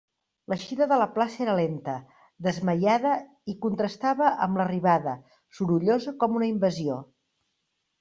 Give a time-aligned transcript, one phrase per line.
[0.53, 1.95] L'eixida de la plaça era lenta,
[2.47, 3.13] desmaiada,
[3.55, 5.17] i contrastava amb l'arribada,
[5.61, 7.03] sorollosa com una invasió.